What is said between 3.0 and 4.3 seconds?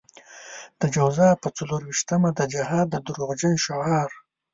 دروغجن شعار.